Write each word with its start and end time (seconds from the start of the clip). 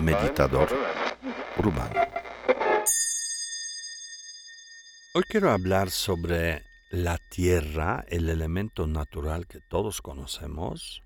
Meditador 0.00 0.68
urbano. 1.58 2.00
Hoy 5.14 5.22
quiero 5.28 5.50
hablar 5.50 5.90
sobre 5.90 6.62
la 6.90 7.18
tierra, 7.18 8.04
el 8.08 8.28
elemento 8.28 8.86
natural 8.86 9.46
que 9.46 9.60
todos 9.60 10.00
conocemos, 10.00 11.02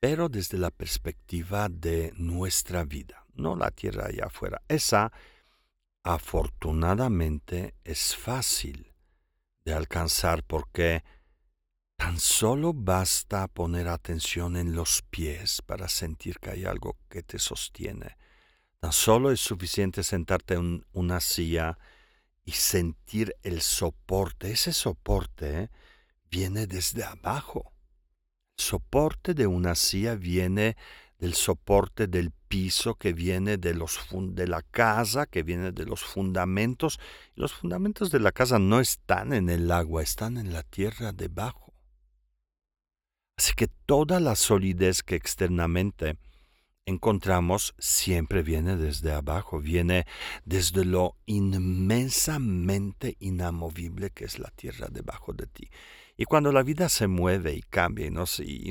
pero 0.00 0.28
desde 0.28 0.58
la 0.58 0.70
perspectiva 0.70 1.68
de 1.68 2.12
nuestra 2.16 2.84
vida, 2.84 3.26
no 3.34 3.54
la 3.56 3.70
tierra 3.70 4.06
allá 4.06 4.26
afuera. 4.26 4.62
Esa, 4.68 5.12
afortunadamente, 6.02 7.74
es 7.84 8.16
fácil 8.16 8.94
de 9.64 9.74
alcanzar 9.74 10.42
porque 10.44 11.04
tan 11.96 12.20
solo 12.20 12.72
basta 12.72 13.48
poner 13.48 13.88
atención 13.88 14.56
en 14.56 14.74
los 14.74 15.02
pies 15.10 15.62
para 15.62 15.88
sentir 15.88 16.38
que 16.38 16.50
hay 16.50 16.64
algo 16.64 16.96
que 17.08 17.22
te 17.22 17.38
sostiene. 17.38 18.16
Tan 18.80 18.92
solo 18.92 19.30
es 19.32 19.40
suficiente 19.40 20.02
sentarte 20.02 20.54
en 20.54 20.86
una 20.92 21.20
silla 21.20 21.78
y 22.44 22.52
sentir 22.52 23.34
el 23.42 23.60
soporte. 23.60 24.52
Ese 24.52 24.72
soporte 24.72 25.70
viene 26.30 26.66
desde 26.66 27.04
abajo. 27.04 27.72
El 28.58 28.64
soporte 28.64 29.34
de 29.34 29.46
una 29.46 29.74
silla 29.74 30.14
viene 30.14 30.76
del 31.18 31.34
soporte 31.34 32.06
del 32.06 32.30
piso 32.30 32.94
que 32.94 33.12
viene 33.12 33.56
de, 33.56 33.74
los 33.74 33.98
de 34.12 34.46
la 34.46 34.62
casa, 34.62 35.26
que 35.26 35.42
viene 35.42 35.72
de 35.72 35.86
los 35.86 36.04
fundamentos. 36.04 37.00
Los 37.34 37.52
fundamentos 37.52 38.10
de 38.10 38.20
la 38.20 38.32
casa 38.32 38.58
no 38.58 38.80
están 38.80 39.32
en 39.32 39.48
el 39.48 39.70
agua, 39.72 40.02
están 40.02 40.36
en 40.36 40.52
la 40.52 40.62
tierra 40.62 41.12
debajo. 41.12 41.65
Así 43.36 43.52
que 43.54 43.68
toda 43.68 44.18
la 44.20 44.34
solidez 44.34 45.02
que 45.02 45.14
externamente 45.14 46.18
encontramos 46.86 47.74
siempre 47.78 48.42
viene 48.42 48.76
desde 48.76 49.12
abajo, 49.12 49.60
viene 49.60 50.06
desde 50.44 50.84
lo 50.84 51.16
inmensamente 51.26 53.16
inamovible 53.20 54.10
que 54.10 54.24
es 54.24 54.38
la 54.38 54.50
tierra 54.50 54.88
debajo 54.90 55.32
de 55.32 55.46
ti. 55.46 55.68
Y 56.16 56.24
cuando 56.24 56.50
la 56.50 56.62
vida 56.62 56.88
se 56.88 57.08
mueve 57.08 57.54
y 57.54 57.60
cambia 57.62 58.06
y 58.06 58.10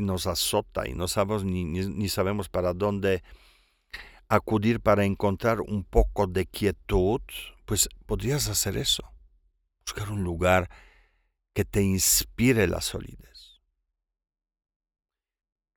nos, 0.01 0.27
azota 0.27 0.87
y 0.87 0.93
no 0.93 1.07
sabemos 1.07 1.43
ni 1.45 2.09
sabemos 2.09 2.49
para 2.49 2.73
dónde 2.73 3.21
acudir 4.27 4.79
para 4.79 5.05
encontrar 5.05 5.61
un 5.61 5.83
poco 5.83 6.27
de 6.27 6.45
quietud, 6.45 7.21
pues 7.65 7.89
podrías 8.05 8.47
hacer 8.47 8.77
eso. 8.77 9.03
Buscar 9.85 10.11
un 10.11 10.23
lugar 10.23 10.69
que 11.53 11.65
te 11.65 11.83
inspire 11.83 12.67
la 12.67 12.81
solidez. 12.81 13.34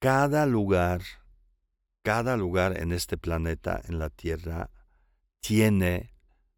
Cada 0.01 0.47
lugar 0.47 1.03
cada 2.09 2.39
lugar 2.39 2.81
en 2.81 2.93
este 2.93 3.19
planeta, 3.19 3.83
en 3.87 3.99
la 3.99 4.09
Tierra, 4.09 4.71
tiene 5.41 6.15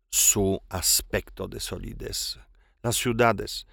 su 0.08 0.60
aspecto 0.68 1.48
de 1.48 1.58
solidez. 1.58 2.38
Las 2.84 2.94
ciudades. 2.94 3.66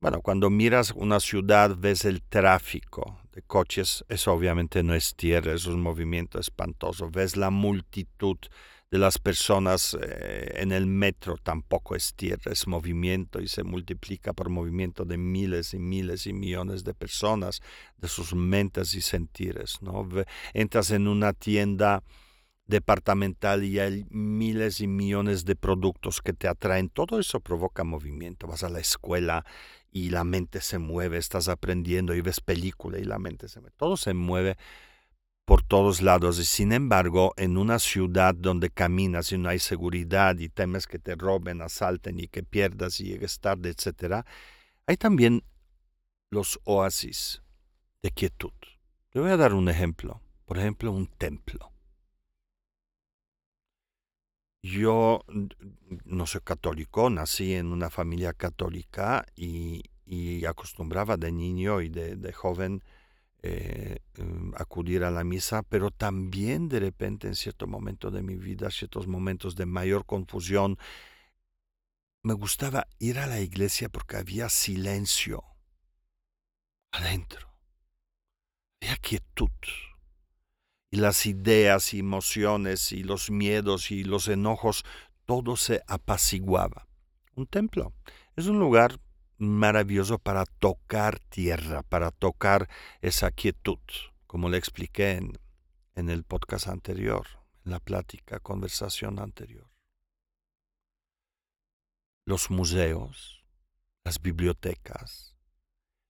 Bueno, 0.00 0.22
cuando 0.22 0.48
miras 0.48 0.92
una 0.92 1.20
ciudad 1.20 1.76
ves 1.76 2.06
el 2.06 2.22
tráfico 2.22 3.20
de 3.32 3.42
coches, 3.42 4.06
eso 4.08 4.32
obviamente 4.32 4.82
no 4.82 4.94
es 4.94 5.14
tierra, 5.14 5.52
es 5.52 5.66
un 5.66 5.82
movimiento 5.82 6.40
espantoso. 6.40 7.10
Ves 7.10 7.36
la 7.36 7.50
multitud 7.50 8.38
de 8.90 8.98
las 8.98 9.18
personas 9.18 9.96
eh, 10.00 10.52
en 10.56 10.70
el 10.70 10.86
metro 10.86 11.36
tampoco 11.42 11.96
es 11.96 12.14
tierra, 12.14 12.52
es 12.52 12.66
movimiento 12.68 13.40
y 13.40 13.48
se 13.48 13.64
multiplica 13.64 14.32
por 14.32 14.48
movimiento 14.48 15.04
de 15.04 15.18
miles 15.18 15.74
y 15.74 15.78
miles 15.78 16.26
y 16.26 16.32
millones 16.32 16.84
de 16.84 16.94
personas, 16.94 17.62
de 17.98 18.08
sus 18.08 18.34
mentes 18.34 18.94
y 18.94 19.00
sentires. 19.00 19.82
¿no? 19.82 20.08
Entras 20.54 20.92
en 20.92 21.08
una 21.08 21.32
tienda 21.32 22.04
departamental 22.66 23.64
y 23.64 23.78
hay 23.78 24.06
miles 24.10 24.80
y 24.80 24.86
millones 24.86 25.44
de 25.44 25.56
productos 25.56 26.20
que 26.20 26.32
te 26.32 26.48
atraen. 26.48 26.88
Todo 26.88 27.18
eso 27.18 27.40
provoca 27.40 27.84
movimiento. 27.84 28.46
Vas 28.46 28.62
a 28.62 28.68
la 28.68 28.80
escuela 28.80 29.44
y 29.90 30.10
la 30.10 30.24
mente 30.24 30.60
se 30.60 30.78
mueve, 30.78 31.16
estás 31.16 31.48
aprendiendo 31.48 32.14
y 32.14 32.20
ves 32.20 32.40
película 32.40 32.98
y 32.98 33.04
la 33.04 33.18
mente 33.18 33.48
se 33.48 33.60
mueve. 33.60 33.74
Todo 33.76 33.96
se 33.96 34.14
mueve 34.14 34.56
por 35.46 35.62
todos 35.62 36.02
lados 36.02 36.40
y 36.40 36.44
sin 36.44 36.72
embargo 36.72 37.32
en 37.36 37.56
una 37.56 37.78
ciudad 37.78 38.34
donde 38.34 38.68
caminas 38.68 39.30
y 39.30 39.38
no 39.38 39.48
hay 39.48 39.60
seguridad 39.60 40.36
y 40.38 40.48
temes 40.48 40.88
que 40.88 40.98
te 40.98 41.14
roben, 41.14 41.62
asalten 41.62 42.18
y 42.18 42.26
que 42.26 42.42
pierdas 42.42 43.00
y 43.00 43.04
llegues 43.04 43.38
tarde, 43.38 43.70
etc., 43.70 44.26
hay 44.86 44.96
también 44.96 45.44
los 46.30 46.60
oasis 46.64 47.42
de 48.02 48.10
quietud. 48.10 48.52
Le 49.12 49.20
voy 49.20 49.30
a 49.30 49.36
dar 49.36 49.54
un 49.54 49.68
ejemplo, 49.68 50.20
por 50.44 50.58
ejemplo 50.58 50.90
un 50.90 51.06
templo. 51.06 51.72
Yo 54.62 55.24
no 56.04 56.26
soy 56.26 56.40
católico, 56.40 57.08
nací 57.08 57.54
en 57.54 57.68
una 57.68 57.88
familia 57.88 58.32
católica 58.32 59.24
y, 59.36 59.84
acostumbraba 60.44 61.16
de 61.16 61.30
niño 61.30 61.80
y 61.80 61.88
de 61.88 62.32
joven 62.32 62.82
eh, 63.48 63.98
em, 64.16 64.52
acudir 64.56 65.04
a 65.04 65.10
la 65.12 65.22
misa, 65.22 65.62
pero 65.62 65.92
también 65.92 66.68
de 66.68 66.80
repente 66.80 67.28
en 67.28 67.36
cierto 67.36 67.68
momento 67.68 68.10
de 68.10 68.20
mi 68.20 68.34
vida, 68.36 68.72
ciertos 68.72 69.06
momentos 69.06 69.54
de 69.54 69.66
mayor 69.66 70.04
confusión, 70.04 70.78
me 72.24 72.34
gustaba 72.34 72.88
ir 72.98 73.20
a 73.20 73.28
la 73.28 73.40
iglesia 73.40 73.88
porque 73.88 74.16
había 74.16 74.48
silencio 74.48 75.44
adentro, 76.90 77.54
había 78.80 78.96
quietud. 78.96 79.50
Y 80.90 80.96
las 80.96 81.24
ideas 81.26 81.94
y 81.94 82.00
emociones 82.00 82.90
y 82.90 83.04
los 83.04 83.30
miedos 83.30 83.92
y 83.92 84.02
los 84.02 84.26
enojos, 84.26 84.84
todo 85.24 85.56
se 85.56 85.82
apaciguaba. 85.86 86.88
Un 87.36 87.46
templo 87.46 87.92
es 88.34 88.46
un 88.46 88.58
lugar 88.58 88.98
maravilloso 89.38 90.18
para 90.18 90.46
tocar 90.46 91.18
tierra, 91.18 91.82
para 91.82 92.10
tocar 92.10 92.68
esa 93.00 93.30
quietud, 93.30 93.78
como 94.26 94.48
le 94.48 94.58
expliqué 94.58 95.12
en, 95.12 95.38
en 95.94 96.10
el 96.10 96.24
podcast 96.24 96.68
anterior, 96.68 97.26
en 97.64 97.72
la 97.72 97.80
plática, 97.80 98.40
conversación 98.40 99.18
anterior. 99.18 99.68
Los 102.24 102.50
museos, 102.50 103.44
las 104.04 104.20
bibliotecas, 104.20 105.36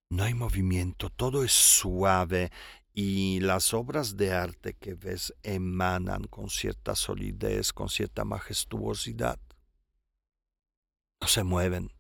no 0.09 0.23
hay 0.23 0.35
movimiento, 0.35 1.11
todo 1.11 1.43
es 1.43 1.53
suave 1.53 2.53
y 2.93 3.41
las 3.41 3.75
obras 3.75 4.17
de 4.17 4.33
arte 4.33 4.75
que 4.75 4.95
ves 4.95 5.35
emanan 5.43 6.25
con 6.25 6.49
cierta 6.49 6.95
solidez, 6.95 7.73
con 7.73 7.89
cierta 7.89 8.25
majestuosidad. 8.25 9.39
No 11.21 11.29
se 11.29 11.43
mueven, 11.43 11.93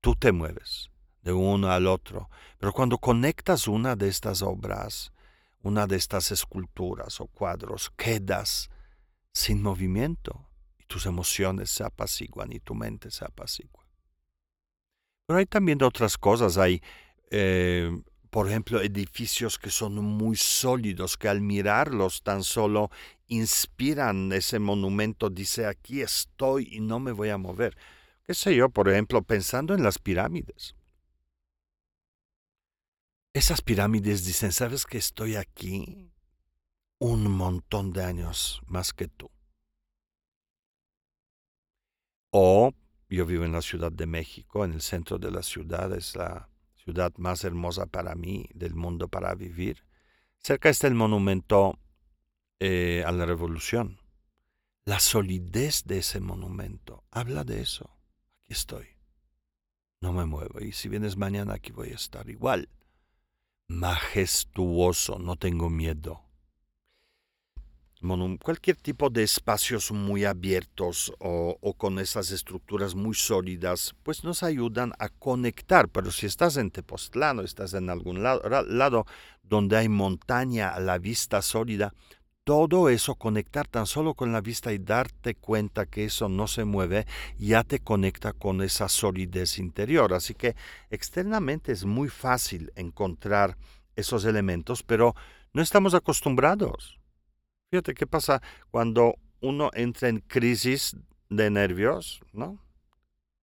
tú 0.00 0.14
te 0.14 0.32
mueves 0.32 0.90
de 1.22 1.32
uno 1.32 1.70
al 1.70 1.86
otro. 1.86 2.30
Pero 2.58 2.72
cuando 2.72 2.98
conectas 2.98 3.68
una 3.68 3.96
de 3.96 4.08
estas 4.08 4.42
obras, 4.42 5.12
una 5.62 5.86
de 5.86 5.96
estas 5.96 6.30
esculturas 6.30 7.20
o 7.20 7.26
cuadros, 7.26 7.90
quedas 7.96 8.70
sin 9.32 9.62
movimiento 9.62 10.48
y 10.78 10.84
tus 10.84 11.06
emociones 11.06 11.70
se 11.70 11.84
apaciguan 11.84 12.52
y 12.52 12.60
tu 12.60 12.74
mente 12.74 13.10
se 13.10 13.24
apacigua. 13.24 13.86
Pero 15.26 15.38
hay 15.38 15.46
también 15.46 15.82
otras 15.82 16.16
cosas. 16.16 16.56
Hay, 16.56 16.82
eh, 17.30 17.90
por 18.30 18.48
ejemplo, 18.48 18.80
edificios 18.80 19.58
que 19.58 19.70
son 19.70 19.96
muy 19.96 20.36
sólidos, 20.36 21.18
que 21.18 21.28
al 21.28 21.42
mirarlos 21.42 22.22
tan 22.22 22.42
solo 22.42 22.90
inspiran 23.26 24.32
ese 24.32 24.58
monumento, 24.58 25.28
dice, 25.28 25.66
aquí 25.66 26.00
estoy 26.00 26.68
y 26.72 26.80
no 26.80 26.98
me 26.98 27.12
voy 27.12 27.28
a 27.28 27.36
mover 27.36 27.76
qué 28.28 28.34
sé 28.34 28.54
yo, 28.54 28.68
por 28.68 28.90
ejemplo, 28.90 29.22
pensando 29.22 29.74
en 29.74 29.82
las 29.82 29.98
pirámides. 29.98 30.76
Esas 33.32 33.62
pirámides 33.62 34.26
dicen, 34.26 34.52
¿sabes 34.52 34.84
que 34.84 34.98
estoy 34.98 35.36
aquí 35.36 36.12
un 36.98 37.30
montón 37.30 37.94
de 37.94 38.04
años 38.04 38.60
más 38.66 38.92
que 38.92 39.08
tú? 39.08 39.30
O 42.30 42.74
yo 43.08 43.24
vivo 43.24 43.46
en 43.46 43.52
la 43.52 43.62
Ciudad 43.62 43.90
de 43.90 44.06
México, 44.06 44.62
en 44.62 44.74
el 44.74 44.82
centro 44.82 45.18
de 45.18 45.30
la 45.30 45.42
ciudad, 45.42 45.90
es 45.94 46.14
la 46.14 46.50
ciudad 46.76 47.14
más 47.16 47.44
hermosa 47.44 47.86
para 47.86 48.14
mí 48.14 48.46
del 48.52 48.74
mundo 48.74 49.08
para 49.08 49.34
vivir. 49.34 49.86
Cerca 50.36 50.68
está 50.68 50.86
el 50.86 50.94
monumento 50.94 51.78
eh, 52.60 53.02
a 53.06 53.12
la 53.12 53.24
revolución. 53.24 53.98
La 54.84 55.00
solidez 55.00 55.84
de 55.84 56.00
ese 56.00 56.20
monumento 56.20 57.04
habla 57.10 57.44
de 57.44 57.62
eso 57.62 57.97
estoy. 58.48 58.86
No 60.00 60.12
me 60.12 60.24
muevo. 60.26 60.60
Y 60.60 60.72
si 60.72 60.88
vienes 60.88 61.16
mañana, 61.16 61.54
aquí 61.54 61.72
voy 61.72 61.90
a 61.90 61.96
estar 61.96 62.28
igual. 62.30 62.68
Majestuoso, 63.68 65.18
no 65.18 65.36
tengo 65.36 65.68
miedo. 65.68 66.22
cualquier 68.42 68.76
tipo 68.76 69.10
de 69.10 69.24
espacios 69.24 69.90
muy 69.90 70.24
abiertos 70.24 71.12
o, 71.18 71.58
con 71.76 71.98
esas 71.98 72.30
estructuras 72.30 72.94
muy 72.94 73.14
sólidas, 73.14 73.96
pues 74.04 74.22
nos 74.22 74.42
ayudan 74.42 74.92
a 74.98 75.08
conectar. 75.08 75.88
Pero 75.88 76.12
si 76.12 76.26
estás 76.26 76.56
en 76.56 76.70
Tepoztlán 76.70 77.40
o 77.40 77.42
estás 77.42 77.74
en 77.74 77.90
algún 77.90 78.22
lado, 78.22 78.42
lado 78.68 79.04
donde 79.42 79.76
hay 79.76 79.88
montaña 79.88 80.70
a 80.70 80.80
la 80.80 80.98
vista 80.98 81.42
sólida, 81.42 81.92
todo 82.48 82.88
eso, 82.88 83.14
conectar 83.14 83.68
tan 83.68 83.84
solo 83.84 84.14
con 84.14 84.32
la 84.32 84.40
vista 84.40 84.72
y 84.72 84.78
darte 84.78 85.34
cuenta 85.34 85.84
que 85.84 86.06
eso 86.06 86.30
no 86.30 86.46
se 86.46 86.64
mueve, 86.64 87.06
ya 87.38 87.62
te 87.62 87.78
conecta 87.78 88.32
con 88.32 88.62
esa 88.62 88.88
solidez 88.88 89.58
interior. 89.58 90.14
Así 90.14 90.32
que 90.32 90.56
externamente 90.88 91.72
es 91.72 91.84
muy 91.84 92.08
fácil 92.08 92.72
encontrar 92.74 93.58
esos 93.96 94.24
elementos, 94.24 94.82
pero 94.82 95.14
no 95.52 95.60
estamos 95.60 95.92
acostumbrados. 95.92 96.98
Fíjate 97.70 97.92
qué 97.92 98.06
pasa 98.06 98.40
cuando 98.70 99.16
uno 99.42 99.68
entra 99.74 100.08
en 100.08 100.20
crisis 100.20 100.96
de 101.28 101.50
nervios, 101.50 102.22
¿no? 102.32 102.64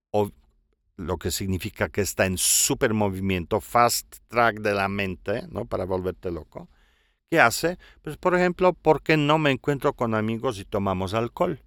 O 0.09 0.31
lo 0.95 1.17
que 1.17 1.29
significa 1.29 1.89
que 1.89 2.01
está 2.01 2.25
en 2.25 2.39
super 2.39 2.95
movimiento, 2.95 3.61
fast 3.61 4.15
track 4.29 4.61
de 4.61 4.73
la 4.73 4.87
mente, 4.87 5.43
¿no? 5.51 5.65
Para 5.65 5.85
volverte 5.85 6.31
loco. 6.31 6.69
¿Qué 7.30 7.39
hace? 7.39 7.77
Pues, 8.01 8.18
por 8.18 8.36
ejemplo, 8.36 8.74
¿por 8.74 9.01
qué 9.01 9.18
no 9.18 9.38
me 9.38 9.51
encuentro 9.51 9.94
con 9.94 10.13
amigos 10.13 10.60
y 10.60 10.66
tomamos 10.66 11.13
alcohol? 11.13 11.62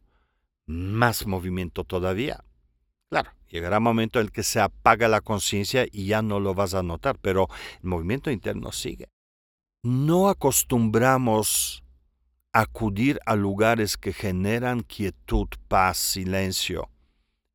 Más 0.67 1.27
movimiento 1.27 1.85
todavía. 1.85 2.45
Claro, 3.11 3.31
llegará 3.49 3.79
un 3.79 3.85
momento 3.85 4.21
en 4.21 4.27
el 4.27 4.33
que 4.33 4.43
se 4.43 4.61
apaga 4.61 5.09
la 5.09 5.21
conciencia 5.21 5.87
y 5.91 6.07
ya 6.07 6.23
no 6.23 6.41
lo 6.41 6.55
vas 6.55 6.75
a 6.75 6.83
notar, 6.83 7.19
pero 7.19 7.49
el 7.83 7.89
movimiento 7.89 8.31
interno 8.31 8.71
sigue. 8.71 9.09
No 9.83 10.29
acostumbramos 10.29 11.83
acudir 12.53 13.19
a 13.27 13.35
lugares 13.35 13.97
que 13.97 14.13
generan 14.13 14.81
quietud, 14.81 15.49
paz, 15.69 15.97
silencio, 15.99 16.91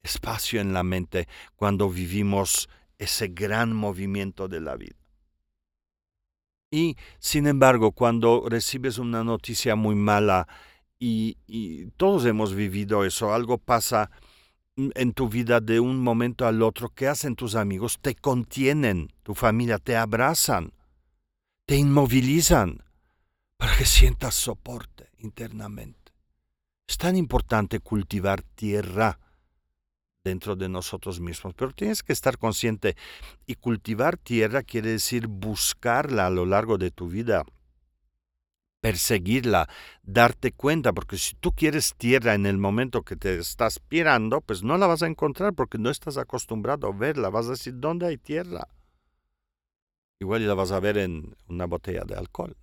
espacio 0.01 0.61
en 0.61 0.73
la 0.73 0.83
mente 0.83 1.27
cuando 1.55 1.89
vivimos 1.89 2.69
ese 2.97 3.27
gran 3.27 3.73
movimiento 3.73 4.47
de 4.47 4.61
la 4.61 4.75
vida. 4.75 4.95
Y 6.73 6.97
sin 7.19 7.45
embargo, 7.45 7.91
cuando 7.91 8.49
recibes 8.49 8.97
una 8.97 9.23
noticia 9.23 9.75
muy 9.75 9.93
mala, 9.93 10.47
y, 10.97 11.37
todos 11.97 12.25
hemos 12.25 12.55
vivido 12.55 13.05
eso, 13.05 13.31
algo 13.31 13.59
pasa 13.59 14.09
en 14.75 15.13
tu 15.13 15.29
vida 15.29 15.59
de 15.59 15.79
un 15.79 16.01
momento 16.01 16.47
al 16.47 16.63
otro, 16.63 16.89
¿qué 16.89 17.07
hacen 17.07 17.35
tus 17.35 17.53
amigos? 17.53 17.99
Te 18.01 18.15
contienen, 18.15 19.13
tu 19.21 19.35
familia 19.35 19.77
te 19.77 19.95
abrazan, 19.95 20.73
te 21.67 21.75
inmovilizan, 21.75 22.83
para 23.57 23.77
que 23.77 23.85
sientas 23.85 24.33
soporte 24.33 25.11
internamente. 25.19 26.11
Es 26.87 26.97
tan 26.97 27.15
importante 27.15 27.81
cultivar 27.81 28.41
tierra 28.41 29.19
dentro 30.23 30.55
de 30.55 30.69
nosotros 30.69 31.19
mismos, 31.19 31.53
pero 31.53 31.71
tienes 31.71 32.01
que 32.01 32.13
estar 32.13 32.37
consciente 32.37 32.95
y 33.45 33.55
cultivar 33.55 34.17
tierra 34.17 34.63
quiere 34.63 34.91
decir 34.91 35.27
buscarla 35.27 36.27
a 36.27 36.29
lo 36.29 36.45
largo 36.45 36.77
de 36.77 36.91
tu 36.91 37.09
vida, 37.09 37.43
perseguirla, 38.79 39.67
darte 40.01 40.51
cuenta, 40.51 40.93
porque 40.93 41.17
si 41.17 41.35
tú 41.35 41.51
quieres 41.51 41.93
tierra 41.95 42.33
en 42.35 42.45
el 42.45 42.57
momento 42.57 43.03
que 43.03 43.15
te 43.15 43.37
estás 43.37 43.79
pirando, 43.79 44.41
pues 44.41 44.63
no 44.63 44.77
la 44.77 44.87
vas 44.87 45.03
a 45.03 45.07
encontrar 45.07 45.53
porque 45.53 45.77
no 45.77 45.89
estás 45.89 46.17
acostumbrado 46.17 46.87
a 46.87 46.95
verla, 46.95 47.29
vas 47.29 47.47
a 47.47 47.51
decir, 47.51 47.73
¿dónde 47.77 48.07
hay 48.07 48.17
tierra? 48.17 48.67
Igual 50.19 50.47
la 50.47 50.53
vas 50.53 50.71
a 50.71 50.79
ver 50.79 50.97
en 50.97 51.35
una 51.49 51.65
botella 51.65 52.03
de 52.05 52.15
alcohol. 52.15 52.55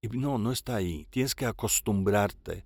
Y 0.00 0.08
no, 0.08 0.38
no 0.38 0.50
está 0.50 0.76
ahí. 0.76 1.06
Tienes 1.10 1.34
que 1.34 1.46
acostumbrarte, 1.46 2.64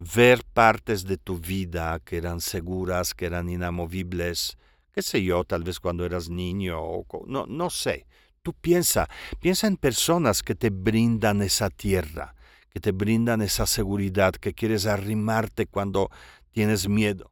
ver 0.00 0.44
partes 0.44 1.04
de 1.04 1.18
tu 1.18 1.38
vida 1.38 2.00
que 2.00 2.16
eran 2.16 2.40
seguras, 2.40 3.14
que 3.14 3.26
eran 3.26 3.48
inamovibles, 3.50 4.56
qué 4.92 5.02
sé 5.02 5.22
yo, 5.22 5.44
tal 5.44 5.62
vez 5.62 5.78
cuando 5.78 6.06
eras 6.06 6.30
niño, 6.30 6.80
o 6.80 7.06
no, 7.26 7.46
no 7.46 7.70
sé. 7.70 8.06
Tú 8.42 8.54
piensa, 8.54 9.08
piensa 9.38 9.66
en 9.66 9.76
personas 9.76 10.42
que 10.42 10.54
te 10.54 10.70
brindan 10.70 11.42
esa 11.42 11.68
tierra, 11.68 12.34
que 12.70 12.80
te 12.80 12.92
brindan 12.92 13.42
esa 13.42 13.66
seguridad, 13.66 14.32
que 14.32 14.54
quieres 14.54 14.86
arrimarte 14.86 15.66
cuando 15.66 16.10
tienes 16.50 16.88
miedo. 16.88 17.30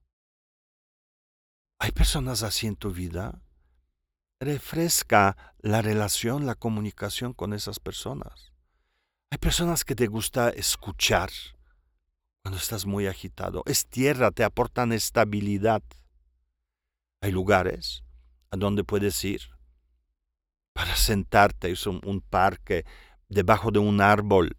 ¿Hay 1.80 1.92
personas 1.92 2.42
así 2.42 2.66
en 2.66 2.76
tu 2.76 2.90
vida? 2.90 3.40
Refresca 4.40 5.54
la 5.60 5.80
relación, 5.80 6.44
la 6.44 6.54
comunicación 6.54 7.32
con 7.32 7.54
esas 7.54 7.80
personas. 7.80 8.52
Hay 9.30 9.38
personas 9.38 9.84
que 9.84 9.94
te 9.94 10.06
gusta 10.06 10.50
escuchar 10.50 11.30
cuando 12.48 12.62
estás 12.62 12.86
muy 12.86 13.06
agitado. 13.06 13.62
Es 13.66 13.86
tierra, 13.86 14.30
te 14.30 14.42
aportan 14.42 14.94
estabilidad. 14.94 15.82
Hay 17.20 17.30
lugares 17.30 18.04
a 18.50 18.56
donde 18.56 18.84
puedes 18.84 19.22
ir 19.22 19.42
para 20.72 20.96
sentarte, 20.96 21.70
es 21.70 21.86
un, 21.86 22.22
parque, 22.22 22.86
debajo 23.28 23.70
de 23.70 23.80
un 23.80 24.00
árbol, 24.00 24.56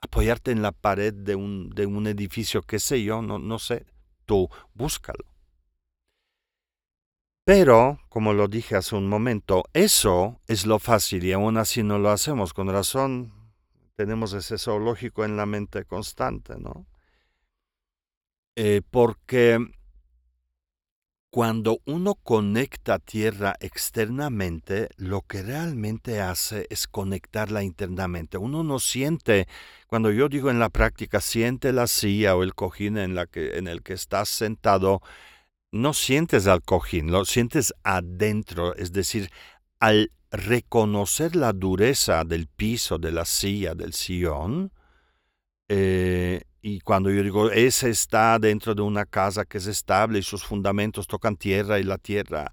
apoyarte 0.00 0.52
en 0.52 0.62
la 0.62 0.72
pared 0.72 1.12
de 1.12 1.34
un, 1.34 1.68
de 1.68 1.84
un 1.84 2.06
edificio, 2.06 2.62
qué 2.62 2.78
sé 2.78 3.02
yo, 3.02 3.20
no, 3.20 3.38
no 3.38 3.58
sé, 3.58 3.84
tú 4.24 4.48
búscalo. 4.72 5.26
Pero, 7.44 8.00
como 8.08 8.32
lo 8.32 8.48
dije 8.48 8.74
hace 8.74 8.96
un 8.96 9.06
momento, 9.06 9.64
eso 9.74 10.40
es 10.46 10.64
lo 10.64 10.78
fácil 10.78 11.24
y 11.24 11.32
aún 11.32 11.58
así 11.58 11.82
no 11.82 11.98
lo 11.98 12.08
hacemos. 12.10 12.54
Con 12.54 12.70
razón, 12.70 13.45
tenemos 13.96 14.32
ese 14.34 14.58
zoológico 14.58 15.24
en 15.24 15.36
la 15.36 15.46
mente 15.46 15.84
constante, 15.84 16.56
¿no? 16.58 16.86
Eh, 18.54 18.82
porque 18.90 19.58
cuando 21.30 21.80
uno 21.84 22.14
conecta 22.14 22.98
tierra 22.98 23.56
externamente, 23.60 24.88
lo 24.96 25.20
que 25.20 25.42
realmente 25.42 26.20
hace 26.20 26.66
es 26.70 26.86
conectarla 26.86 27.62
internamente. 27.62 28.38
Uno 28.38 28.64
no 28.64 28.78
siente, 28.78 29.46
cuando 29.86 30.10
yo 30.10 30.30
digo 30.30 30.50
en 30.50 30.58
la 30.58 30.70
práctica, 30.70 31.20
siente 31.20 31.72
la 31.74 31.88
silla 31.88 32.36
o 32.36 32.42
el 32.42 32.54
cojín 32.54 32.96
en, 32.96 33.18
en 33.34 33.68
el 33.68 33.82
que 33.82 33.92
estás 33.92 34.30
sentado, 34.30 35.02
no 35.72 35.92
sientes 35.92 36.46
al 36.46 36.62
cojín, 36.62 37.10
lo 37.12 37.26
sientes 37.26 37.74
adentro, 37.82 38.74
es 38.76 38.92
decir, 38.92 39.30
al 39.78 40.10
reconocer 40.30 41.36
la 41.36 41.52
dureza 41.52 42.24
del 42.24 42.46
piso, 42.46 42.98
de 42.98 43.12
la 43.12 43.24
silla, 43.24 43.74
del 43.74 43.92
sillón, 43.92 44.72
eh, 45.68 46.42
y 46.62 46.80
cuando 46.80 47.10
yo 47.10 47.22
digo, 47.22 47.50
ese 47.50 47.90
está 47.90 48.38
dentro 48.38 48.74
de 48.74 48.82
una 48.82 49.04
casa 49.04 49.44
que 49.44 49.58
es 49.58 49.66
estable 49.66 50.18
y 50.18 50.22
sus 50.22 50.44
fundamentos 50.44 51.06
tocan 51.06 51.36
tierra 51.36 51.78
y 51.78 51.84
la 51.84 51.98
tierra 51.98 52.52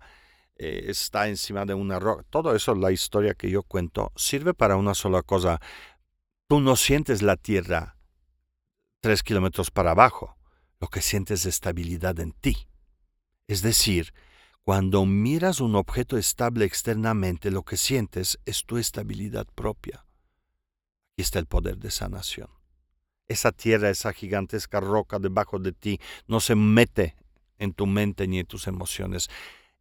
eh, 0.56 0.86
está 0.88 1.28
encima 1.28 1.66
de 1.66 1.74
una 1.74 2.00
roca, 2.00 2.24
todo 2.30 2.56
eso, 2.56 2.76
la 2.76 2.92
historia 2.92 3.34
que 3.34 3.50
yo 3.50 3.64
cuento, 3.64 4.12
sirve 4.16 4.54
para 4.54 4.76
una 4.76 4.94
sola 4.94 5.24
cosa. 5.24 5.60
Tú 6.48 6.60
no 6.60 6.76
sientes 6.76 7.22
la 7.22 7.38
tierra 7.38 7.98
tres 9.00 9.24
kilómetros 9.24 9.72
para 9.72 9.92
abajo, 9.92 10.38
lo 10.80 10.88
que 10.88 11.02
sientes 11.02 11.42
es 11.42 11.46
estabilidad 11.48 12.20
en 12.20 12.34
ti. 12.34 12.68
Es 13.48 13.62
decir, 13.62 14.14
cuando 14.64 15.06
miras 15.06 15.60
un 15.60 15.76
objeto 15.76 16.18
estable 16.18 16.64
externamente, 16.66 17.52
lo 17.52 17.64
que 17.64 17.76
sientes 17.76 18.40
es 18.46 18.64
tu 18.66 18.78
estabilidad 18.78 19.46
propia. 19.56 20.06
Aquí 21.14 21.22
está 21.22 21.40
el 21.40 21.48
poder 21.48 21.78
de 21.78 21.92
sanación. 21.92 22.50
Esa 23.28 23.52
tierra, 23.52 23.90
esa 23.90 24.14
gigantesca 24.14 24.80
roca 24.80 25.20
debajo 25.20 25.60
de 25.60 25.74
ti, 25.74 26.00
no 26.28 26.40
se 26.40 26.56
mete 26.56 27.16
en 27.58 27.74
tu 27.74 27.86
mente 27.88 28.28
ni 28.28 28.40
en 28.40 28.46
tus 28.46 28.68
emociones. 28.68 29.30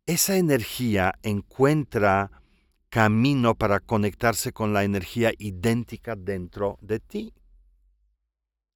Esa 0.06 0.36
energía 0.36 1.14
encuentra 1.22 2.42
camino 2.88 3.54
para 3.54 3.78
conectarse 3.78 4.52
con 4.52 4.72
la 4.72 4.84
energía 4.84 5.32
idéntica 5.38 6.16
dentro 6.16 6.78
de 6.80 6.98
ti. 6.98 7.32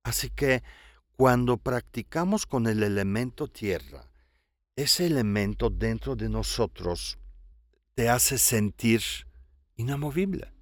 Así 0.05 0.31
que 0.31 0.63
cuando 1.17 1.57
practicamos 1.57 2.47
con 2.47 2.67
el 2.69 2.83
elemento 2.83 3.49
tierra, 3.49 4.09
ese 4.77 5.07
elemento 5.07 5.71
dentro 5.71 6.17
de 6.17 6.29
nosotros 6.29 7.19
te 7.95 8.11
hace 8.11 8.37
sentir 8.37 9.01
inamovible. 9.77 10.53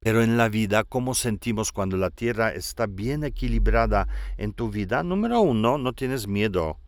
Pero 0.00 0.22
en 0.22 0.36
la 0.36 0.48
vida, 0.48 0.82
¿cómo 0.82 1.14
sentimos 1.14 1.70
cuando 1.70 1.96
la 1.96 2.10
tierra 2.10 2.52
está 2.52 2.86
bien 2.86 3.22
equilibrada 3.22 4.08
en 4.36 4.52
tu 4.52 4.68
vida? 4.68 5.04
Número 5.04 5.40
uno, 5.40 5.78
no 5.78 5.92
tienes 5.92 6.26
miedo 6.26 6.80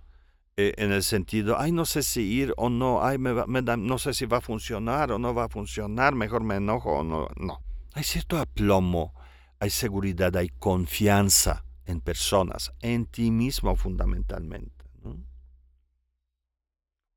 eh, 0.56 0.74
en 0.78 0.90
el 0.92 1.04
sentido, 1.04 1.58
ay, 1.58 1.70
no 1.70 1.84
sé 1.84 2.02
si 2.02 2.22
ir 2.22 2.54
o 2.56 2.70
no, 2.70 3.04
ay, 3.04 3.18
me 3.18 3.62
no 3.62 3.98
sé 3.98 4.12
si 4.12 4.26
va 4.26 4.38
a 4.38 4.40
funcionar 4.40 5.12
o 5.12 5.18
no 5.18 5.32
va 5.32 5.44
a 5.44 5.48
funcionar, 5.48 6.14
mejor 6.14 6.42
me 6.42 6.56
enojo 6.56 6.90
o 6.90 7.04
no. 7.04 7.28
No. 7.36 7.62
Hay 7.94 8.02
cierto 8.02 8.36
aplomo, 8.38 9.14
hay 9.60 9.70
seguridad, 9.70 10.36
hay 10.36 10.48
confianza 10.48 11.64
en 11.84 12.00
personas, 12.00 12.72
en 12.80 13.06
ti 13.06 13.30
mismo 13.30 13.74
fundamentalmente 13.76 14.79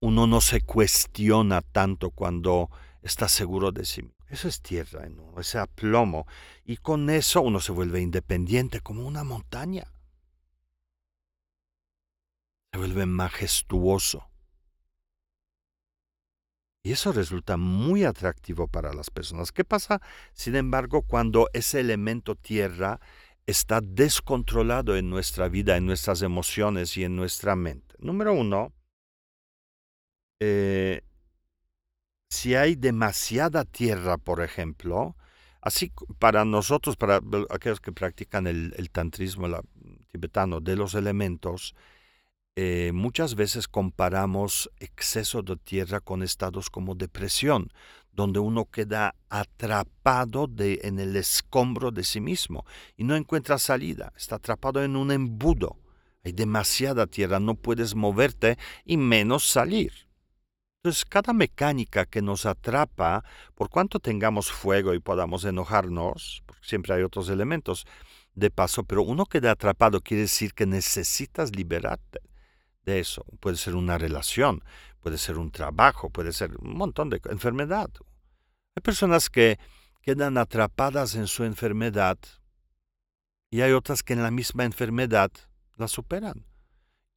uno 0.03 0.27
no 0.27 0.41
se 0.41 0.59
cuestiona 0.59 1.61
tanto 1.61 2.11
cuando 2.11 2.69
está 3.01 3.29
seguro 3.29 3.71
de 3.71 3.85
sí. 3.85 4.01
Eso 4.27 4.49
es 4.49 4.61
tierra 4.61 5.05
en 5.05 5.17
uno, 5.17 5.39
ese 5.39 5.59
aplomo. 5.59 6.27
Y 6.65 6.75
con 6.75 7.09
eso 7.09 7.41
uno 7.41 7.61
se 7.61 7.71
vuelve 7.71 8.01
independiente 8.01 8.81
como 8.81 9.07
una 9.07 9.23
montaña. 9.23 9.93
Se 12.73 12.77
vuelve 12.79 13.05
majestuoso. 13.05 14.29
Y 16.83 16.91
eso 16.91 17.13
resulta 17.13 17.55
muy 17.55 18.03
atractivo 18.03 18.67
para 18.67 18.91
las 18.91 19.09
personas. 19.09 19.53
¿Qué 19.53 19.63
pasa, 19.63 20.01
sin 20.33 20.57
embargo, 20.57 21.03
cuando 21.03 21.47
ese 21.53 21.79
elemento 21.79 22.35
tierra 22.35 22.99
está 23.45 23.79
descontrolado 23.79 24.97
en 24.97 25.09
nuestra 25.09 25.47
vida, 25.47 25.77
en 25.77 25.85
nuestras 25.85 26.21
emociones 26.23 26.97
y 26.97 27.05
en 27.05 27.15
nuestra 27.15 27.55
mente? 27.55 27.95
Número 27.99 28.33
uno, 28.33 28.73
eh, 30.45 31.01
si 32.29 32.55
hay 32.55 32.75
demasiada 32.75 33.63
tierra, 33.63 34.17
por 34.17 34.41
ejemplo, 34.41 35.15
así 35.61 35.93
para 36.19 36.43
nosotros, 36.43 36.97
para 36.97 37.21
aquellos 37.49 37.79
que 37.79 37.93
practican 37.93 38.47
el, 38.47 38.89
tantrismo 38.91 39.47
tibetano 40.11 40.59
de 40.59 40.75
los 40.75 40.95
elementos, 40.95 41.75
eh, 42.57 42.91
muchas 42.93 43.35
veces 43.35 43.69
comparamos 43.69 44.69
exceso 44.79 45.43
de 45.43 45.55
tierra 45.55 46.01
con 46.01 46.23
estados 46.23 46.69
como 46.69 46.93
depresión, 46.93 47.71
donde 48.11 48.39
uno 48.39 48.65
queda 48.65 49.15
atrapado 49.29 50.49
en 50.57 50.99
el 50.99 51.15
escombro 51.15 51.91
de 51.91 52.03
sí 52.03 52.19
mismo 52.19 52.65
y 52.97 53.05
no 53.05 53.15
encuentra 53.15 53.57
salida, 53.59 54.11
está 54.17 54.35
atrapado 54.35 54.83
en 54.83 54.97
un 54.97 55.09
embudo. 55.11 55.77
Hay 56.25 56.33
demasiada 56.33 57.07
tierra, 57.07 57.39
no 57.39 57.55
puedes 57.55 57.95
moverte 57.95 58.57
y 58.85 58.97
menos 58.97 59.47
salir. 59.47 59.91
Entonces, 60.85 61.05
cada 61.05 61.31
mecánica 61.31 62.05
que 62.05 62.21
nos 62.21 62.45
atrapa, 62.45 63.23
por 63.55 63.69
cuanto 63.69 64.01
tengamos 64.01 64.51
fuego 64.51 64.93
y 64.93 64.99
podamos 64.99 65.45
enojarnos, 65.45 66.43
porque 66.45 66.67
siempre 66.67 66.93
hay 66.93 67.03
otros 67.03 67.29
elementos 67.29 67.85
de 68.35 68.51
paso, 68.51 68.83
pero 68.83 69.01
uno 69.01 69.25
queda 69.25 69.51
atrapado 69.51 70.01
quiere 70.01 70.23
decir 70.23 70.53
que 70.53 70.65
necesitas 70.65 71.55
liberarte 71.55 72.19
de 72.83 72.99
eso. 72.99 73.23
Puede 73.39 73.55
ser 73.55 73.75
una 73.75 73.97
relación, 73.97 74.61
puede 74.99 75.17
ser 75.17 75.37
un 75.37 75.51
trabajo, 75.51 76.09
puede 76.09 76.33
ser 76.33 76.51
un 76.57 76.75
montón 76.75 77.09
de 77.09 77.21
enfermedad. 77.29 77.89
Hay 78.75 78.81
personas 78.83 79.29
que 79.29 79.59
quedan 80.01 80.37
atrapadas 80.37 81.15
en 81.15 81.27
su 81.27 81.45
enfermedad 81.45 82.17
y 83.49 83.61
hay 83.61 83.71
otras 83.71 84.03
que 84.03 84.11
en 84.11 84.23
la 84.23 84.31
misma 84.31 84.65
enfermedad 84.65 85.31
la 85.77 85.87
superan. 85.87 86.43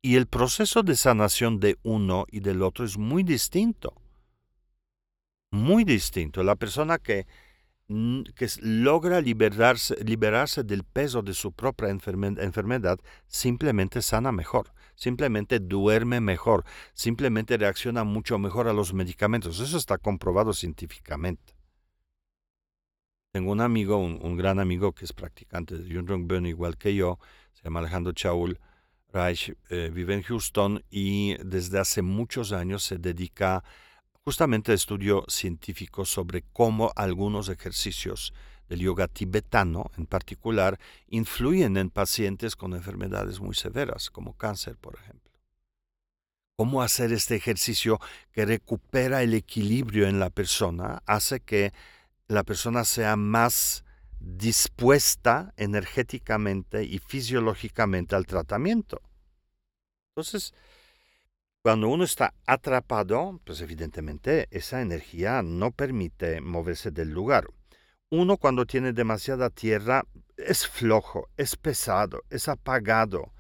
Y 0.06 0.14
el 0.14 0.28
proceso 0.28 0.84
de 0.84 0.94
sanación 0.94 1.58
de 1.58 1.78
uno 1.82 2.26
y 2.30 2.38
del 2.38 2.62
otro 2.62 2.84
es 2.84 2.96
muy 2.96 3.24
distinto. 3.24 3.92
Muy 5.50 5.82
distinto. 5.82 6.44
La 6.44 6.54
persona 6.54 6.98
que 6.98 7.26
que 7.88 8.48
logra 8.62 9.20
liberarse, 9.20 9.96
liberarse 10.04 10.62
del 10.62 10.84
peso 10.84 11.22
de 11.22 11.34
su 11.34 11.50
propia 11.50 11.88
enfermedad, 11.88 13.00
simplemente 13.26 14.00
sana 14.00 14.30
mejor, 14.30 14.72
simplemente 14.94 15.58
duerme 15.58 16.20
mejor, 16.20 16.64
simplemente 16.94 17.56
reacciona 17.56 18.04
mucho 18.04 18.38
mejor 18.38 18.68
a 18.68 18.72
los 18.72 18.94
medicamentos. 18.94 19.58
Eso 19.58 19.76
está 19.76 19.98
comprobado 19.98 20.52
científicamente. 20.52 21.56
Tengo 23.32 23.50
un 23.50 23.60
amigo, 23.60 23.96
un, 23.98 24.36
gran 24.36 24.60
amigo 24.60 24.92
que 24.92 25.04
es 25.04 25.12
practicante 25.12 25.76
de 25.76 25.88
Yunrong 25.88 26.28
Ben 26.28 26.46
igual 26.46 26.76
que 26.76 26.94
yo, 26.94 27.18
se 27.54 27.64
llama 27.64 27.80
Alejandro 27.80 28.12
Chaul 28.12 28.60
Reich, 29.16 29.56
eh, 29.70 29.90
vive 29.90 30.12
en 30.12 30.22
Houston 30.22 30.84
y 30.90 31.36
desde 31.42 31.78
hace 31.78 32.02
muchos 32.02 32.52
años 32.52 32.82
se 32.82 32.98
dedica 32.98 33.56
a 33.56 33.64
justamente 34.24 34.74
estudio 34.74 35.24
científico 35.26 36.04
sobre 36.04 36.44
cómo 36.52 36.92
algunos 36.96 37.48
ejercicios 37.48 38.34
del 38.68 38.80
yoga 38.80 39.08
tibetano 39.08 39.90
en 39.96 40.04
particular 40.04 40.78
influyen 41.08 41.78
en 41.78 41.88
pacientes 41.88 42.56
con 42.56 42.74
enfermedades 42.74 43.40
muy 43.40 43.54
severas, 43.54 44.10
como 44.10 44.34
cáncer, 44.34 44.76
por 44.76 44.96
ejemplo. 44.96 45.32
Cómo 46.58 46.82
hacer 46.82 47.10
este 47.12 47.36
ejercicio 47.36 47.98
que 48.32 48.44
recupera 48.44 49.22
el 49.22 49.32
equilibrio 49.32 50.08
en 50.08 50.20
la 50.20 50.28
persona 50.28 51.02
hace 51.06 51.40
que 51.40 51.72
la 52.28 52.44
persona 52.44 52.84
sea 52.84 53.16
más 53.16 53.85
dispuesta 54.20 55.52
energéticamente 55.56 56.84
y 56.84 56.98
fisiológicamente 56.98 58.16
al 58.16 58.26
tratamiento. 58.26 59.00
Entonces, 60.10 60.54
cuando 61.62 61.88
uno 61.88 62.04
está 62.04 62.32
atrapado, 62.46 63.40
pues 63.44 63.60
evidentemente 63.60 64.46
esa 64.50 64.80
energía 64.80 65.42
no 65.42 65.72
permite 65.72 66.40
moverse 66.40 66.90
del 66.90 67.10
lugar. 67.10 67.48
Uno 68.08 68.36
cuando 68.36 68.66
tiene 68.66 68.92
demasiada 68.92 69.50
tierra 69.50 70.04
es 70.36 70.66
flojo, 70.66 71.28
es 71.36 71.56
pesado, 71.56 72.22
es 72.30 72.48
apagado, 72.48 73.32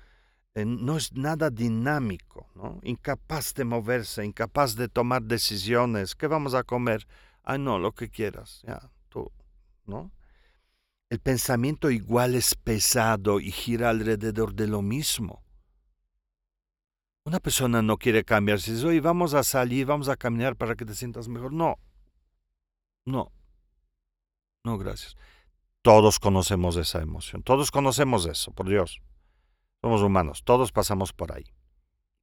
eh, 0.56 0.64
no 0.64 0.96
es 0.96 1.12
nada 1.12 1.50
dinámico, 1.50 2.48
incapaz 2.82 3.54
de 3.54 3.64
moverse, 3.64 4.24
incapaz 4.24 4.74
de 4.74 4.88
tomar 4.88 5.22
decisiones. 5.22 6.14
¿Qué 6.14 6.26
vamos 6.26 6.54
a 6.54 6.64
comer? 6.64 7.06
Ah, 7.44 7.58
no, 7.58 7.78
lo 7.78 7.92
que 7.92 8.10
quieras, 8.10 8.62
ya, 8.66 8.90
tú, 9.08 9.30
¿no? 9.84 10.10
El 11.08 11.20
pensamiento 11.20 11.90
igual 11.90 12.34
es 12.34 12.56
pesado 12.56 13.38
y 13.38 13.52
gira 13.52 13.90
alrededor 13.90 14.54
de 14.54 14.66
lo 14.66 14.82
mismo. 14.82 15.44
Una 17.24 17.38
persona 17.38 17.80
no 17.80 17.96
quiere 17.96 18.24
cambiar. 18.24 18.60
Si 18.60 18.72
oye, 18.84 19.00
vamos 19.00 19.34
a 19.34 19.44
salir, 19.44 19.86
vamos 19.86 20.08
a 20.08 20.16
caminar 20.16 20.56
para 20.56 20.74
que 20.74 20.84
te 20.84 20.94
sientas 20.94 21.28
mejor. 21.28 21.52
No. 21.52 21.78
No. 23.04 23.30
No, 24.64 24.78
gracias. 24.78 25.16
Todos 25.82 26.18
conocemos 26.18 26.76
esa 26.76 27.00
emoción. 27.00 27.42
Todos 27.42 27.70
conocemos 27.70 28.26
eso, 28.26 28.50
por 28.52 28.68
Dios. 28.68 29.00
Somos 29.82 30.02
humanos. 30.02 30.42
Todos 30.44 30.72
pasamos 30.72 31.12
por 31.12 31.32
ahí. 31.32 31.44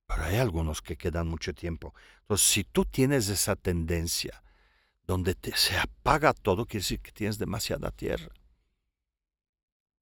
Pero 0.07 0.23
hay 0.23 0.35
algunos 0.35 0.81
que 0.81 0.97
quedan 0.97 1.27
mucho 1.29 1.53
tiempo. 1.53 1.93
Entonces, 2.21 2.47
si 2.47 2.63
tú 2.65 2.83
tienes 2.83 3.29
esa 3.29 3.55
tendencia 3.55 4.43
donde 5.07 5.35
te, 5.35 5.55
se 5.55 5.77
apaga 5.77 6.33
todo, 6.33 6.65
quiere 6.65 6.83
decir 6.83 6.99
que 6.99 7.13
tienes 7.13 7.37
demasiada 7.37 7.91
tierra. 7.91 8.33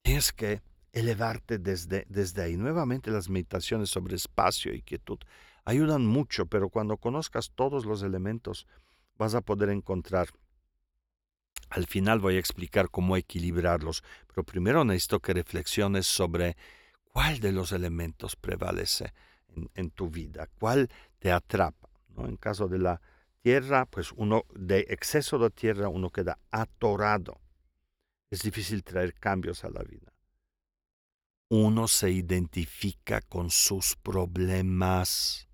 Tienes 0.02 0.32
que 0.32 0.62
elevarte 0.92 1.58
desde, 1.58 2.04
desde 2.08 2.42
ahí. 2.42 2.56
Nuevamente 2.56 3.10
las 3.10 3.28
meditaciones 3.28 3.90
sobre 3.90 4.16
espacio 4.16 4.74
y 4.74 4.82
quietud 4.82 5.18
ayudan 5.64 6.06
mucho, 6.06 6.46
pero 6.46 6.68
cuando 6.68 6.96
conozcas 6.96 7.52
todos 7.54 7.86
los 7.86 8.02
elementos 8.02 8.66
vas 9.16 9.34
a 9.34 9.40
poder 9.40 9.70
encontrar. 9.70 10.28
Al 11.70 11.86
final 11.86 12.20
voy 12.20 12.36
a 12.36 12.40
explicar 12.40 12.90
cómo 12.90 13.16
equilibrarlos, 13.16 14.02
pero 14.26 14.44
primero 14.44 14.84
necesito 14.84 15.20
que 15.20 15.32
reflexiones 15.32 16.06
sobre 16.06 16.56
cuál 17.04 17.40
de 17.40 17.52
los 17.52 17.72
elementos 17.72 18.36
prevalece 18.36 19.12
en, 19.74 19.90
tu 19.90 20.10
vida, 20.10 20.48
cuál 20.58 20.90
te 21.18 21.32
atrapa. 21.32 21.88
¿no? 22.08 22.26
En 22.26 22.36
caso 22.36 22.68
de 22.68 22.78
la 22.78 23.00
tierra, 23.42 23.86
pues 23.86 24.12
uno 24.12 24.44
de 24.54 24.80
exceso 24.90 25.38
de 25.38 25.50
tierra 25.50 25.88
uno 25.88 26.10
queda 26.10 26.38
atorado. 26.50 27.40
Es 28.32 28.40
difícil 28.42 28.82
traer 28.82 29.14
cambios 29.14 29.62
a 29.64 29.70
la 29.70 29.82
vida 29.82 30.12
uno 31.54 31.86
se 31.86 32.10
identifica 32.10 33.20
con 33.20 33.50
sus 33.50 33.94
problemas. 33.96 35.50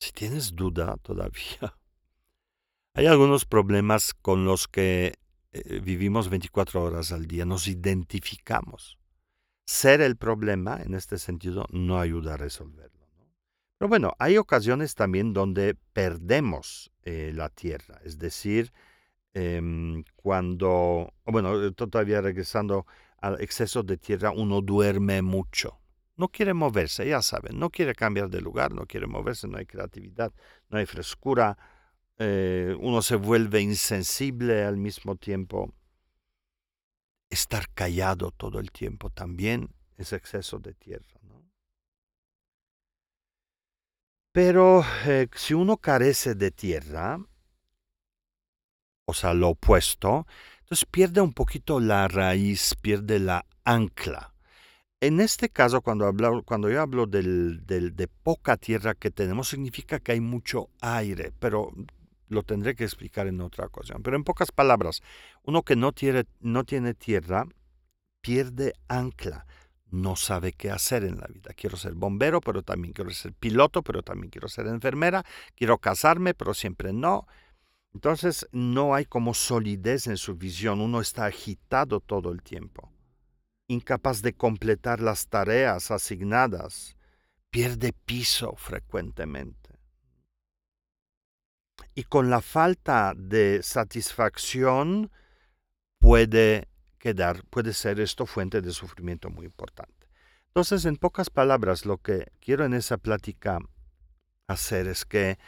Si 0.00 0.12
tienes 0.12 0.56
duda 0.56 0.96
todavía, 0.96 1.76
hay 2.94 3.04
algunos 3.04 3.44
problemas 3.44 4.14
con 4.14 4.46
los 4.46 4.66
que 4.66 5.12
eh, 5.52 5.80
vivimos 5.80 6.30
24 6.30 6.82
horas 6.82 7.12
al 7.12 7.26
día, 7.26 7.44
nos 7.44 7.68
identificamos. 7.68 8.98
Ser 9.66 10.00
el 10.00 10.16
problema, 10.16 10.80
en 10.80 10.94
este 10.94 11.18
sentido, 11.18 11.66
no 11.70 12.00
ayuda 12.00 12.32
a 12.32 12.38
resolverlo. 12.38 13.10
Pero 13.76 13.90
bueno, 13.90 14.14
hay 14.18 14.38
ocasiones 14.38 14.94
también 14.94 15.34
donde 15.34 15.76
perdemos 15.92 16.90
eh, 17.02 17.32
la 17.34 17.50
tierra, 17.50 18.00
es 18.04 18.18
decir, 18.18 18.72
em, 19.34 20.04
cuando, 20.16 21.12
bueno, 21.24 21.72
todavía 21.72 22.20
regresando 22.20 22.86
al 23.20 23.40
exceso 23.40 23.82
de 23.82 23.96
tierra 23.96 24.30
uno 24.30 24.60
duerme 24.60 25.22
mucho. 25.22 25.78
No 26.16 26.28
quiere 26.28 26.52
moverse, 26.52 27.08
ya 27.08 27.22
saben, 27.22 27.58
no 27.58 27.70
quiere 27.70 27.94
cambiar 27.94 28.28
de 28.28 28.40
lugar, 28.40 28.72
no 28.72 28.86
quiere 28.86 29.06
moverse, 29.06 29.48
no 29.48 29.58
hay 29.58 29.66
creatividad, 29.66 30.32
no 30.68 30.78
hay 30.78 30.86
frescura, 30.86 31.56
eh, 32.18 32.76
uno 32.78 33.00
se 33.00 33.16
vuelve 33.16 33.62
insensible 33.62 34.64
al 34.64 34.76
mismo 34.76 35.16
tiempo. 35.16 35.72
Estar 37.30 37.70
callado 37.72 38.32
todo 38.32 38.58
el 38.58 38.70
tiempo 38.70 39.08
también 39.08 39.70
es 39.96 40.12
exceso 40.12 40.58
de 40.58 40.74
tierra. 40.74 41.20
Pero 44.32 44.84
eh, 45.06 45.28
si 45.34 45.54
uno 45.54 45.78
carece 45.78 46.34
de 46.34 46.50
tierra, 46.50 47.18
o 49.10 49.34
lo 49.34 49.50
opuesto, 49.50 50.26
entonces 50.60 50.86
pierde 50.86 51.20
un 51.20 51.32
poquito 51.32 51.80
la 51.80 52.08
raíz, 52.08 52.74
pierde 52.80 53.18
la 53.18 53.44
ancla. 53.64 54.32
En 55.00 55.20
este 55.20 55.48
caso, 55.48 55.80
cuando, 55.80 56.06
hablo, 56.06 56.42
cuando 56.42 56.68
yo 56.68 56.80
hablo 56.82 57.06
del, 57.06 57.64
de 57.66 58.08
poca 58.22 58.56
tierra 58.56 58.94
que 58.94 59.10
tenemos, 59.10 59.48
significa 59.48 59.98
que 59.98 60.12
hay 60.12 60.20
mucho 60.20 60.68
aire, 60.82 61.32
pero 61.38 61.72
lo 62.28 62.42
tendré 62.42 62.74
que 62.76 62.84
explicar 62.84 63.26
en 63.26 63.40
otra 63.40 63.66
ocasión. 63.66 64.02
Pero 64.02 64.16
en 64.16 64.24
pocas 64.24 64.52
palabras, 64.52 65.02
uno 65.42 65.62
que 65.62 65.74
no 65.74 65.92
tiene, 65.92 66.24
no 66.40 66.64
tiene 66.64 66.94
tierra 66.94 67.46
pierde 68.20 68.74
ancla, 68.88 69.46
no 69.90 70.16
sabe 70.16 70.52
qué 70.52 70.70
hacer 70.70 71.04
en 71.04 71.18
la 71.18 71.26
vida. 71.26 71.52
Quiero 71.56 71.76
ser 71.76 71.94
bombero, 71.94 72.40
pero 72.40 72.62
también 72.62 72.92
quiero 72.92 73.10
ser 73.10 73.32
piloto, 73.32 73.82
pero 73.82 74.02
también 74.02 74.30
quiero 74.30 74.48
ser 74.48 74.66
enfermera, 74.66 75.24
quiero 75.56 75.78
casarme, 75.78 76.34
pero 76.34 76.54
siempre 76.54 76.92
no. 76.92 77.26
Entonces 77.92 78.46
no 78.52 78.94
hay 78.94 79.04
como 79.04 79.34
solidez 79.34 80.06
en 80.06 80.16
su 80.16 80.36
visión, 80.36 80.80
uno 80.80 81.00
está 81.00 81.26
agitado 81.26 82.00
todo 82.00 82.30
el 82.30 82.42
tiempo, 82.42 82.92
incapaz 83.68 84.22
de 84.22 84.32
completar 84.32 85.00
las 85.00 85.28
tareas 85.28 85.90
asignadas, 85.90 86.96
pierde 87.50 87.92
piso 87.92 88.54
frecuentemente. 88.56 89.78
Y 91.94 92.04
con 92.04 92.30
la 92.30 92.40
falta 92.40 93.14
de 93.16 93.62
satisfacción 93.62 95.10
puede 95.98 96.68
quedar, 96.98 97.44
puede 97.46 97.72
ser 97.72 97.98
esto 97.98 98.26
fuente 98.26 98.60
de 98.60 98.70
sufrimiento 98.70 99.30
muy 99.30 99.46
importante. 99.46 100.08
Entonces, 100.48 100.84
en 100.84 100.96
pocas 100.96 101.30
palabras, 101.30 101.86
lo 101.86 101.98
que 101.98 102.26
quiero 102.40 102.64
en 102.64 102.74
esa 102.74 102.98
plática 102.98 103.58
hacer 104.46 104.86
es 104.86 105.04
que 105.04 105.38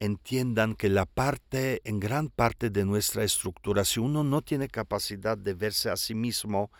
entiendan 0.00 0.74
que 0.74 0.88
la 0.88 1.06
parte, 1.06 1.80
en 1.84 2.00
gran 2.00 2.28
parte 2.28 2.70
de 2.70 2.84
nuestra 2.84 3.24
estructura, 3.24 3.84
si 3.84 4.00
uno 4.00 4.24
no 4.24 4.42
tiene 4.42 4.68
capacidad 4.68 5.38
de 5.38 5.54
verse 5.54 5.90
a 5.90 5.96
sí 5.96 6.14
mismo, 6.14 6.70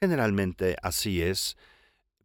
generalmente 0.00 0.76
así 0.82 1.22
es, 1.22 1.56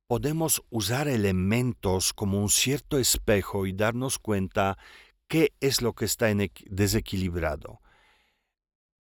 podemos 0.08 0.64
usar 0.70 1.08
elementos 1.08 2.14
como 2.14 2.42
un 2.42 2.50
cierto 2.50 2.98
espejo 2.98 3.66
y 3.66 3.74
darnos 3.74 4.20
cuenta 4.20 4.78
qué 5.28 5.54
es 5.60 5.82
lo 5.82 5.94
que 5.94 6.06
está 6.06 6.28
desequilibrado. 6.70 7.82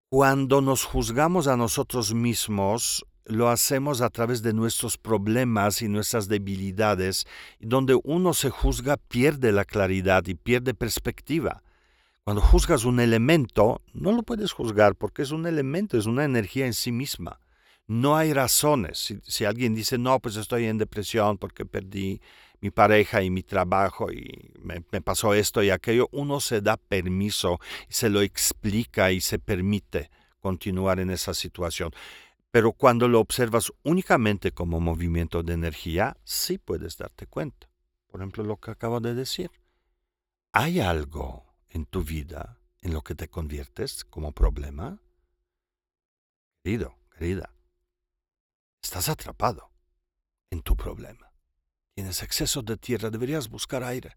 Cuando 0.10 0.62
nos 0.62 0.84
juzgamos 0.84 1.48
a 1.48 1.58
nosotros 1.58 2.14
mismos, 2.14 3.06
lo 3.26 3.50
hacemos 3.50 4.02
a 4.02 4.10
través 4.10 4.42
de 4.42 4.54
nuestros 4.54 4.98
problemas 4.98 5.82
y 5.82 5.88
nuestras 5.88 6.28
debilidades, 6.28 7.26
donde 7.60 8.00
uno 8.04 8.34
se 8.34 8.50
juzga 8.50 8.98
pierde 8.98 9.52
la 9.52 9.66
claridad 9.66 10.26
y 10.28 10.36
pierde 10.36 10.74
perspectiva. 10.74 11.64
Cuando 12.24 12.42
juzgas 12.42 12.86
un 12.86 13.00
elemento, 13.00 13.82
no 13.94 14.12
lo 14.12 14.24
puedes 14.24 14.52
juzgar 14.52 14.96
porque 14.96 15.22
es 15.22 15.32
un 15.32 15.46
elemento, 15.46 15.98
es 15.98 16.06
una 16.06 16.24
energía 16.24 16.66
en 16.66 16.74
sí 16.74 16.92
misma. 16.92 17.40
No 17.88 18.18
hay 18.18 18.34
razones. 18.34 19.14
Si, 19.24 19.46
alguien 19.46 19.76
dice, 19.76 20.00
no, 20.00 20.20
pues 20.20 20.36
estoy 20.36 20.66
en 20.66 20.80
depresión 20.80 21.38
porque 21.38 21.66
perdí 21.66 22.20
mi 22.62 22.72
pareja 22.72 23.22
y 23.22 23.30
mi 23.30 23.44
trabajo 23.44 24.12
y 24.12 24.52
me, 24.60 24.84
me 24.92 25.02
pasó 25.02 25.36
esto 25.36 25.62
y 25.62 25.70
aquello, 25.70 26.10
uno 26.12 26.40
se 26.40 26.62
da 26.62 26.78
permiso, 26.78 27.60
se 27.90 28.10
lo 28.10 28.22
explica 28.22 29.12
y 29.12 29.22
se 29.22 29.38
permite 29.38 30.10
continuar 30.46 31.00
en 31.00 31.10
esa 31.10 31.34
situación. 31.34 31.92
Pero 32.56 32.72
cuando 32.72 33.10
lo 33.10 33.20
observas 33.20 33.74
únicamente 33.84 34.54
como 34.54 34.80
movimiento 34.80 35.44
de 35.44 35.52
energía, 35.52 36.16
sí 36.24 36.58
puedes 36.58 36.98
darte 36.98 37.28
cuenta. 37.28 37.68
Por 38.08 38.22
ejemplo, 38.22 38.46
lo 38.46 38.62
que 38.62 38.72
acabo 38.72 39.02
de 39.02 39.14
decir. 39.14 39.52
¿Hay 40.54 40.80
algo 40.80 41.54
en 41.68 41.86
tu 41.86 42.02
vida 42.02 42.58
en 42.80 42.94
lo 42.94 43.02
que 43.02 43.14
te 43.14 43.28
conviertes 43.28 44.06
como 44.06 44.32
problema? 44.32 45.02
Querido, 46.64 46.96
querida, 47.18 47.54
estás 48.82 49.10
atrapado 49.10 49.70
en 50.50 50.62
tu 50.62 50.78
problema. 50.78 51.34
Tienes 51.94 52.24
exceso 52.24 52.62
de 52.62 52.78
tierra, 52.78 53.10
deberías 53.10 53.50
buscar 53.50 53.84
aire. 53.84 54.16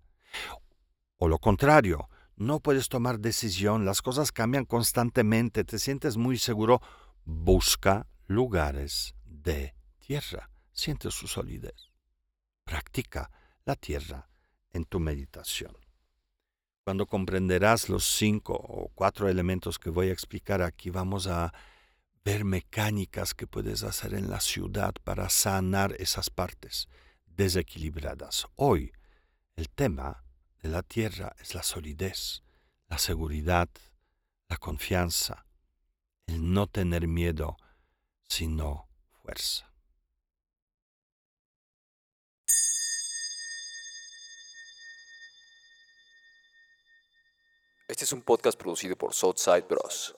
O 1.16 1.26
lo 1.26 1.40
contrario, 1.40 2.08
no 2.36 2.60
puedes 2.60 2.88
tomar 2.88 3.18
decisión, 3.18 3.84
las 3.84 4.00
cosas 4.00 4.30
cambian 4.30 4.64
constantemente, 4.64 5.64
te 5.64 5.80
sientes 5.80 6.16
muy 6.16 6.38
seguro, 6.38 6.80
busca 7.24 8.06
lugares 8.28 9.14
de 9.24 9.74
tierra. 9.98 10.50
Siente 10.70 11.10
su 11.10 11.26
solidez. 11.26 11.90
Practica 12.62 13.30
la 13.64 13.74
tierra 13.74 14.28
en 14.72 14.84
tu 14.84 15.00
meditación. 15.00 15.76
Cuando 16.84 17.06
comprenderás 17.06 17.88
los 17.88 18.04
cinco 18.04 18.54
o 18.54 18.90
cuatro 18.94 19.28
elementos 19.28 19.78
que 19.78 19.90
voy 19.90 20.10
a 20.10 20.12
explicar 20.12 20.62
aquí, 20.62 20.90
vamos 20.90 21.26
a 21.26 21.52
ver 22.24 22.44
mecánicas 22.44 23.34
que 23.34 23.46
puedes 23.46 23.82
hacer 23.82 24.14
en 24.14 24.30
la 24.30 24.40
ciudad 24.40 24.94
para 25.04 25.28
sanar 25.30 25.94
esas 25.98 26.30
partes 26.30 26.88
desequilibradas. 27.26 28.46
Hoy 28.56 28.92
el 29.56 29.68
tema 29.70 30.24
de 30.62 30.68
la 30.68 30.82
tierra 30.82 31.34
es 31.40 31.54
la 31.54 31.62
solidez, 31.62 32.42
la 32.88 32.98
seguridad, 32.98 33.68
la 34.48 34.56
confianza, 34.56 35.46
el 36.26 36.52
no 36.52 36.66
tener 36.66 37.08
miedo, 37.08 37.56
sino 38.28 38.88
fuerza. 39.22 39.68
Este 47.88 48.04
es 48.04 48.12
un 48.12 48.20
podcast 48.22 48.58
producido 48.58 48.96
por 48.96 49.14
Southside 49.14 49.66
Bros. 49.66 50.14